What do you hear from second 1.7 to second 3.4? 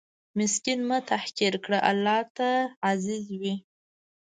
الله ته عزیز